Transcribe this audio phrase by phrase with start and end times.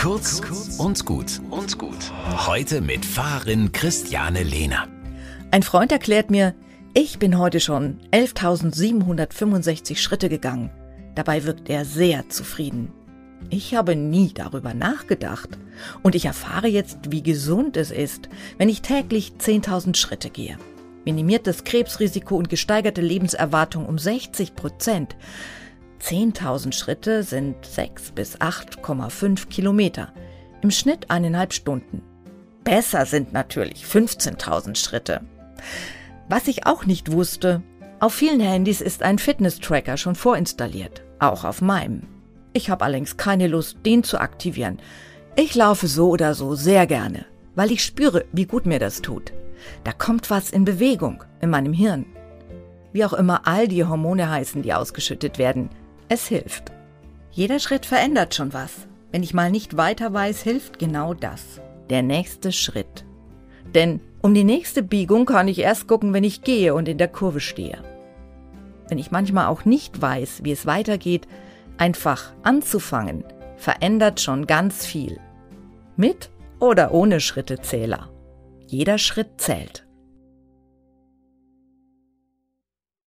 [0.00, 0.40] Kurz
[0.78, 2.10] und gut und gut.
[2.46, 4.88] Heute mit Fahrerin Christiane Lehner.
[5.50, 6.54] Ein Freund erklärt mir,
[6.94, 10.70] ich bin heute schon 11.765 Schritte gegangen.
[11.14, 12.90] Dabei wirkt er sehr zufrieden.
[13.50, 15.50] Ich habe nie darüber nachgedacht.
[16.02, 20.56] Und ich erfahre jetzt, wie gesund es ist, wenn ich täglich 10.000 Schritte gehe.
[21.04, 25.14] Minimiert das Krebsrisiko und gesteigerte Lebenserwartung um 60 Prozent.
[26.00, 30.12] 10.000 Schritte sind 6 bis 8,5 Kilometer.
[30.62, 32.02] Im Schnitt eineinhalb Stunden.
[32.64, 35.20] Besser sind natürlich 15.000 Schritte.
[36.28, 37.62] Was ich auch nicht wusste,
[37.98, 42.02] auf vielen Handys ist ein Fitness-Tracker schon vorinstalliert, auch auf meinem.
[42.52, 44.78] Ich habe allerdings keine Lust, den zu aktivieren.
[45.36, 49.32] Ich laufe so oder so sehr gerne, weil ich spüre, wie gut mir das tut.
[49.84, 52.06] Da kommt was in Bewegung in meinem Hirn.
[52.92, 55.68] Wie auch immer all die Hormone heißen, die ausgeschüttet werden,
[56.10, 56.72] es hilft.
[57.30, 58.88] Jeder Schritt verändert schon was.
[59.12, 61.60] Wenn ich mal nicht weiter weiß, hilft genau das.
[61.88, 63.04] Der nächste Schritt.
[63.74, 67.08] Denn um die nächste Biegung kann ich erst gucken, wenn ich gehe und in der
[67.08, 67.78] Kurve stehe.
[68.88, 71.28] Wenn ich manchmal auch nicht weiß, wie es weitergeht,
[71.78, 73.24] einfach anzufangen,
[73.56, 75.20] verändert schon ganz viel.
[75.96, 78.10] Mit oder ohne Schrittezähler.
[78.66, 79.86] Jeder Schritt zählt.